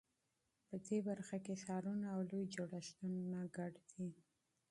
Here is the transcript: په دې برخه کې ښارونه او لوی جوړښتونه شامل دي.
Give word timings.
په 0.67 0.75
دې 0.85 0.97
برخه 1.07 1.37
کې 1.45 1.59
ښارونه 1.63 2.05
او 2.15 2.19
لوی 2.29 2.43
جوړښتونه 2.55 3.17
شامل 3.31 3.49
دي. 4.15 4.23